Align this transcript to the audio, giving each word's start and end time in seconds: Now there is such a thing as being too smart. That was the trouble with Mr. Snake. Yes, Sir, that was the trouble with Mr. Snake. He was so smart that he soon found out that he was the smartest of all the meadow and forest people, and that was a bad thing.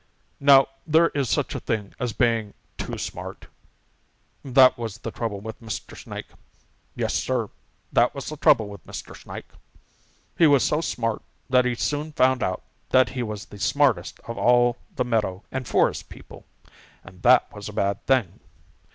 Now 0.39 0.65
there 0.87 1.09
is 1.09 1.29
such 1.29 1.53
a 1.53 1.59
thing 1.59 1.93
as 1.99 2.11
being 2.11 2.55
too 2.75 2.97
smart. 2.97 3.45
That 4.43 4.75
was 4.75 4.97
the 4.97 5.11
trouble 5.11 5.41
with 5.41 5.61
Mr. 5.61 5.95
Snake. 5.95 6.29
Yes, 6.95 7.13
Sir, 7.13 7.51
that 7.93 8.15
was 8.15 8.25
the 8.27 8.35
trouble 8.37 8.67
with 8.67 8.83
Mr. 8.87 9.15
Snake. 9.15 9.45
He 10.35 10.47
was 10.47 10.63
so 10.63 10.81
smart 10.81 11.21
that 11.51 11.65
he 11.65 11.75
soon 11.75 12.13
found 12.13 12.41
out 12.41 12.63
that 12.89 13.09
he 13.09 13.21
was 13.21 13.45
the 13.45 13.59
smartest 13.59 14.19
of 14.21 14.39
all 14.39 14.79
the 14.95 15.05
meadow 15.05 15.43
and 15.51 15.67
forest 15.67 16.09
people, 16.09 16.47
and 17.03 17.21
that 17.21 17.53
was 17.53 17.69
a 17.69 17.73
bad 17.73 18.03
thing. 18.07 18.39